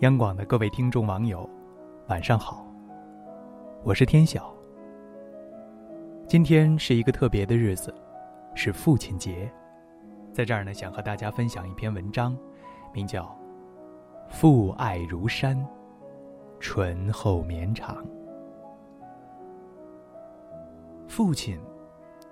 [0.00, 1.48] 央广的各位听众网友，
[2.06, 2.64] 晚上好，
[3.82, 4.54] 我是天晓。
[6.28, 7.92] 今天是一个特别的日子，
[8.54, 9.50] 是父亲节，
[10.32, 12.38] 在这儿呢，想和大家分享一篇文章，
[12.92, 13.24] 名叫
[14.28, 15.66] 《父爱如山，
[16.60, 17.96] 醇厚绵长》。
[21.08, 21.58] 父亲，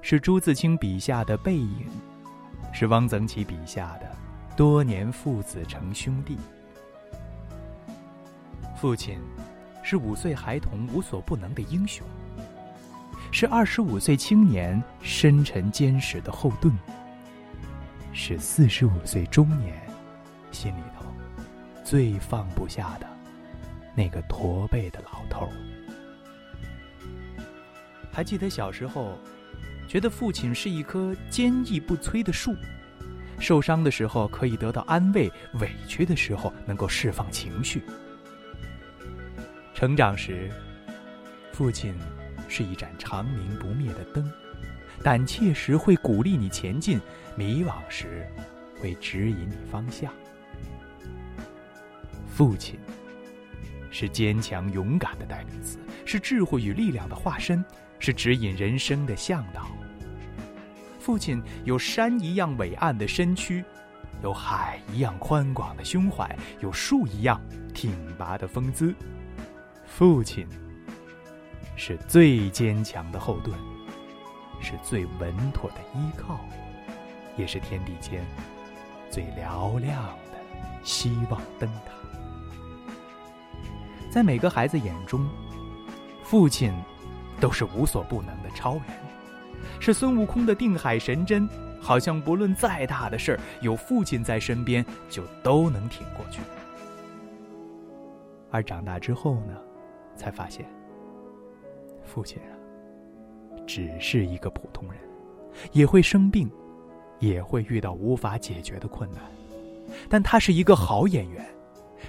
[0.00, 1.86] 是朱自清笔下的背影，
[2.72, 4.10] 是汪曾祺笔下的
[4.56, 6.38] 多年父子成兄弟。
[8.80, 9.18] 父亲，
[9.82, 12.02] 是五岁孩童无所不能的英雄，
[13.30, 16.74] 是二十五岁青年深沉坚实的后盾，
[18.14, 19.78] 是四十五岁中年
[20.50, 21.04] 心里头
[21.84, 23.06] 最放不下的
[23.94, 25.46] 那个驼背的老头。
[28.10, 29.18] 还记得小时候，
[29.86, 32.54] 觉得父亲是一棵坚毅不摧的树，
[33.38, 37.82] 受伤的时候可以得到安慰，委屈的时候能够释放情绪。
[39.80, 40.50] 成长时，
[41.54, 41.94] 父亲
[42.48, 44.30] 是一盏长明不灭的灯，
[45.02, 47.00] 胆怯时会鼓励你前进，
[47.34, 48.28] 迷惘时
[48.78, 50.12] 会指引你方向。
[52.28, 52.78] 父亲
[53.90, 57.64] 是坚强勇敢的代名词，是智慧与力量的化身，
[57.98, 59.66] 是指引人生的向导。
[60.98, 63.64] 父亲有山一样伟岸的身躯，
[64.22, 67.40] 有海一样宽广的胸怀，有树一样
[67.72, 68.94] 挺拔的风姿。
[69.90, 70.46] 父亲
[71.76, 73.52] 是最坚强的后盾，
[74.62, 76.40] 是最稳妥的依靠，
[77.36, 78.24] 也是天地间
[79.10, 80.38] 最嘹亮的
[80.82, 81.92] 希望灯塔。
[84.10, 85.28] 在每个孩子眼中，
[86.22, 86.72] 父亲
[87.38, 88.84] 都是无所不能的超人，
[89.80, 91.46] 是孙悟空的定海神针，
[91.78, 96.40] 好像不论再大的事儿，有父亲在身边就都能挺过去。
[98.50, 99.54] 而长大之后呢？
[100.20, 100.66] 才发现，
[102.04, 102.52] 父亲啊，
[103.66, 105.00] 只是一个普通人，
[105.72, 106.50] 也会生病，
[107.20, 109.22] 也会遇到无法解决的困难，
[110.10, 111.42] 但他是一个好演员，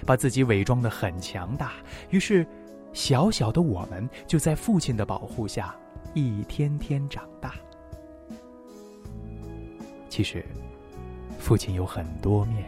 [0.04, 1.72] 把自己伪装的很强大。
[2.10, 2.46] 于是，
[2.92, 5.74] 小小的我们就在父亲的保护下，
[6.12, 7.54] 一天天长大。
[10.10, 10.44] 其实，
[11.38, 12.62] 父亲有很多面，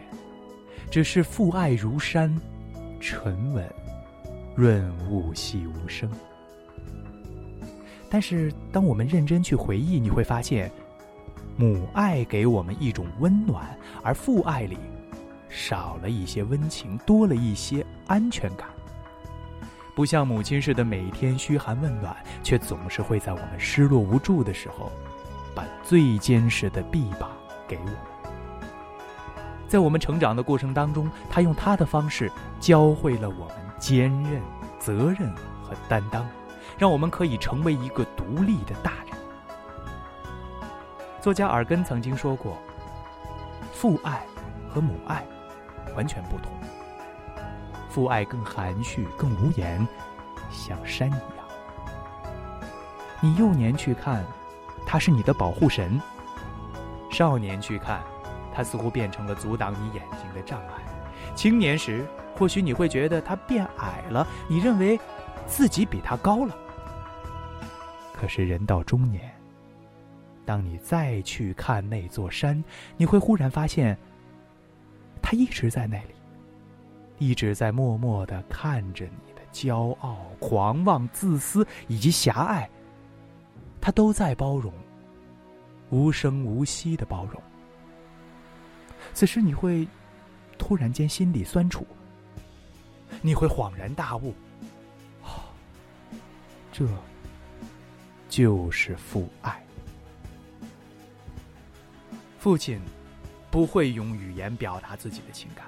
[0.91, 2.35] 只是父爱如山，
[2.99, 3.71] 沉稳。
[4.57, 6.09] 润物细无声，
[8.09, 10.71] 但是当我们认真去回忆，你会发现，
[11.57, 14.79] 母爱给我们一种温暖，而父爱里
[15.49, 18.69] 少了一些温情，多了一些安全感。
[19.93, 24.93] 不像母亲似的每天嘘寒问暖，却总是会在我们失落无助的时候，
[25.53, 27.29] 把最坚实的臂膀
[27.67, 27.97] 给我们。
[29.67, 33.64] 在我们成长的过程当中，他用他的方式教会了我们。
[33.85, 34.41] 坚韧、
[34.79, 35.31] 责任
[35.63, 36.27] 和担当，
[36.79, 39.15] 让我们可以成为一个独立的大人。
[41.21, 42.57] 作家尔根曾经说过
[43.75, 44.25] ：“父爱
[44.71, 45.23] 和母爱
[45.95, 46.51] 完全不同，
[47.91, 49.87] 父爱更含蓄、更无言，
[50.51, 51.47] 像山一样。
[53.21, 54.25] 你幼年去看，
[54.87, 56.01] 他是你的保护神；
[57.11, 58.01] 少年去看，
[58.51, 60.81] 他似乎变成了阻挡你眼睛的障碍；
[61.35, 62.05] 青年时。”
[62.37, 64.99] 或许你会觉得他变矮了，你认为
[65.47, 66.59] 自己比他高了。
[68.13, 69.33] 可是人到中年，
[70.45, 72.61] 当你再去看那座山，
[72.97, 73.97] 你会忽然发现，
[75.23, 76.15] 他一直在那里，
[77.19, 82.69] 一直在默默的看着你的骄傲、狂妄、自私以及狭隘，
[83.81, 84.73] 他都在包容，
[85.91, 87.41] 无声无息的包容。
[89.13, 89.87] 此时你会
[90.59, 91.87] 突然间心里酸楚。
[93.23, 94.35] 你会恍然大悟，
[96.73, 96.87] 这
[98.29, 99.63] 就是父爱。
[102.39, 102.81] 父亲
[103.51, 105.65] 不会用语言表达自己的情感，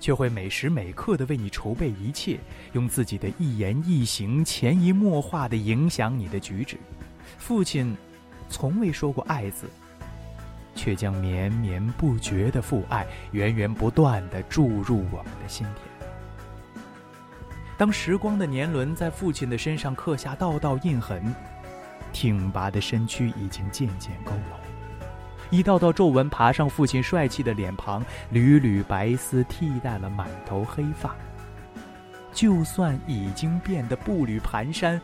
[0.00, 2.38] 却会每时每刻的为你筹备一切，
[2.72, 6.78] 用自己的一言一行潜移默化的影响你的举止。
[7.36, 7.94] 父亲
[8.48, 9.68] 从未说过“爱”字，
[10.78, 16.08] 却将绵绵不绝的父爱源源不断的注入我们的心田。
[17.76, 21.34] 当时光的年轮在父亲的身上刻下道道印痕，
[22.12, 24.34] 挺拔的身躯已经渐渐佝偻，
[25.50, 31.14] 一道道皱纹爬上父亲帅气的脸庞，缕缕白丝替代了满头黑发。
[32.32, 35.00] 就算已经变得步履蹒跚，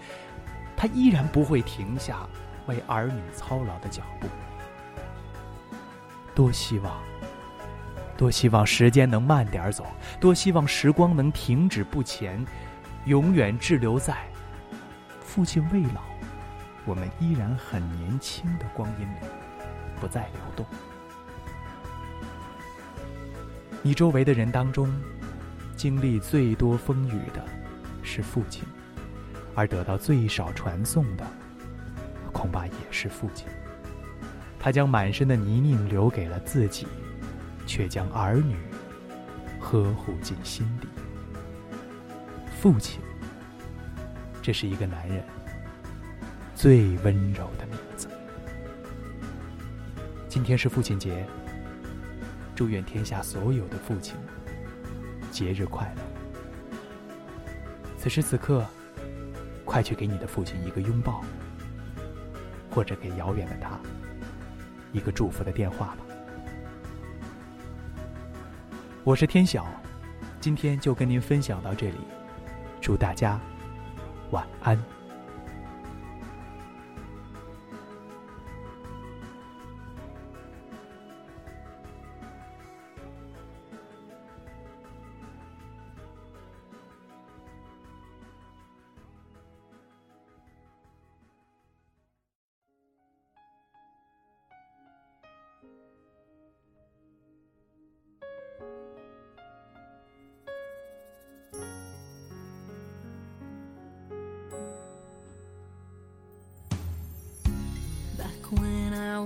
[0.76, 2.28] 他依然不会停下
[2.66, 4.28] 为儿女操劳的脚步。
[6.34, 7.00] 多希望
[8.16, 9.86] 多希望时间能慢点走，
[10.20, 12.44] 多希望时光能停止不前，
[13.06, 14.16] 永远滞留在
[15.20, 16.00] 父亲未老，
[16.84, 19.26] 我们依然很年轻的光阴里，
[20.00, 20.64] 不再流动。
[23.82, 24.88] 你周围的人当中，
[25.76, 27.44] 经历最多风雨的
[28.02, 28.62] 是父亲，
[29.54, 31.26] 而得到最少传颂的，
[32.32, 33.48] 恐怕也是父亲。
[34.64, 36.86] 他将满身的泥泞留给了自己。
[37.66, 38.56] 却将儿女
[39.58, 40.88] 呵护进心底。
[42.60, 43.00] 父亲，
[44.42, 45.24] 这是一个男人
[46.54, 48.06] 最温柔的名字。
[50.28, 51.26] 今天是父亲节，
[52.54, 54.14] 祝愿天下所有的父亲
[55.30, 56.02] 节日快乐。
[57.96, 58.62] 此时此刻，
[59.64, 61.24] 快去给你的父亲一个拥抱，
[62.70, 63.80] 或者给遥远的他
[64.94, 65.98] 一个祝福的电话吧。
[69.02, 69.66] 我是天晓，
[70.40, 71.98] 今天就跟您分享到这里，
[72.80, 73.38] 祝大家
[74.30, 74.82] 晚安。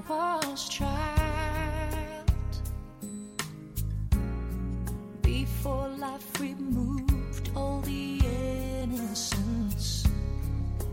[0.07, 2.31] Was child
[5.23, 8.21] before life removed all the
[8.83, 10.07] innocence.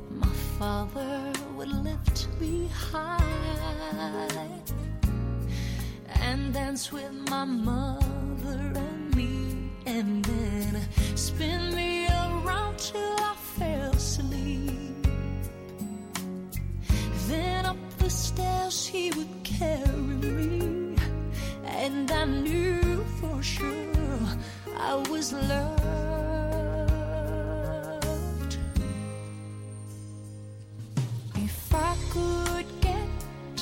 [0.10, 3.22] My father would lift me high
[6.22, 8.15] and dance with my mother
[22.46, 24.22] knew for sure
[24.78, 25.82] I was loved.
[31.36, 33.58] If I could get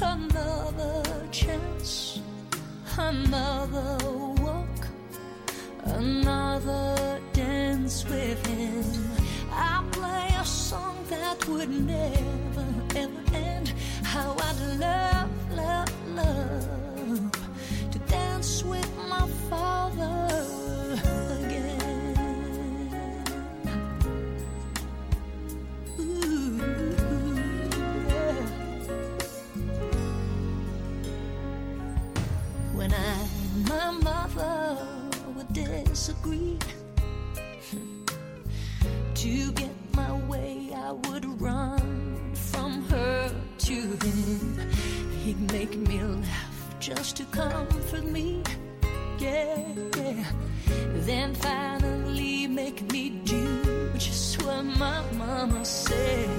[0.00, 2.20] another chance,
[2.96, 3.98] another
[4.42, 4.80] walk,
[5.84, 8.84] another dance with him,
[9.52, 12.66] I'd play a song that would never
[12.96, 13.68] ever end.
[14.02, 16.57] How I'd love, love, love
[18.68, 20.28] with my father
[21.40, 22.16] again.
[25.98, 26.58] Ooh.
[32.74, 34.78] When I and my mother
[35.34, 36.58] would disagree
[39.14, 44.70] to get my way, I would run from her to him.
[45.24, 46.47] He'd make me laugh
[46.88, 48.42] just to comfort me.
[49.18, 49.58] Yeah,
[49.96, 50.24] yeah.
[51.08, 56.30] Then finally make me do just what my mama said.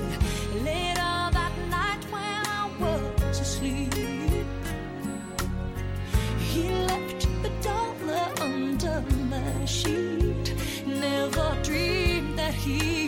[0.64, 3.94] Later that night when I was asleep,
[6.50, 10.56] he left a dollar under my sheet.
[10.88, 12.99] Never dreamed that he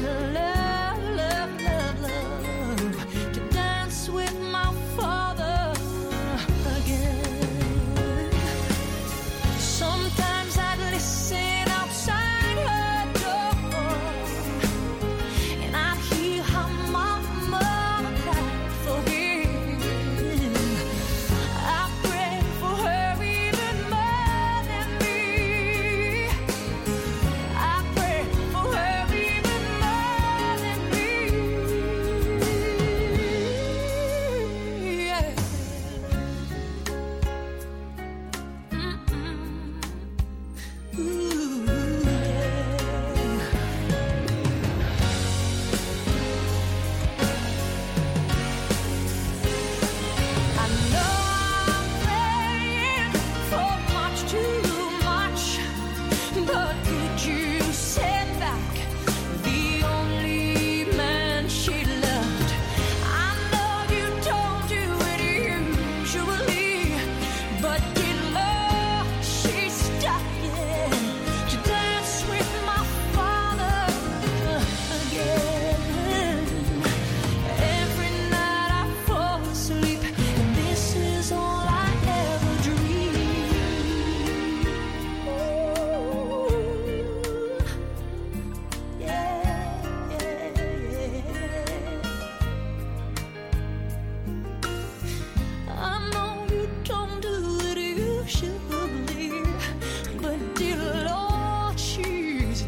[0.00, 0.47] gotta love.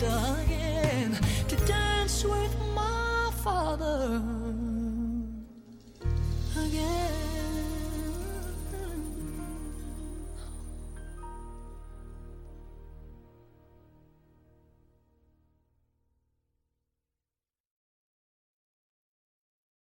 [0.03, 4.40] again to dance with my father.